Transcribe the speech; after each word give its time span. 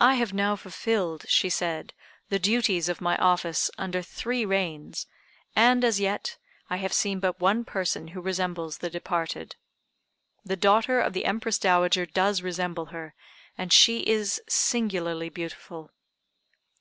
"I 0.00 0.14
have 0.16 0.32
now 0.32 0.56
fulfilled," 0.56 1.26
she 1.28 1.48
said, 1.48 1.92
"the 2.28 2.40
duties 2.40 2.88
of 2.88 3.00
my 3.00 3.16
office 3.18 3.70
under 3.78 4.02
three 4.02 4.44
reigns, 4.44 5.06
and, 5.54 5.84
as 5.84 6.00
yet, 6.00 6.38
I 6.68 6.78
have 6.78 6.92
seen 6.92 7.20
but 7.20 7.38
one 7.38 7.64
person 7.64 8.08
who 8.08 8.20
resembles 8.20 8.78
the 8.78 8.90
departed. 8.90 9.54
The 10.44 10.56
daughter 10.56 10.98
of 11.00 11.12
the 11.12 11.24
Empress 11.24 11.60
Dowager 11.60 12.04
does 12.04 12.42
resemble 12.42 12.86
her, 12.86 13.14
and 13.56 13.72
she 13.72 14.00
is 14.00 14.42
singularly 14.48 15.28
beautiful." 15.28 15.92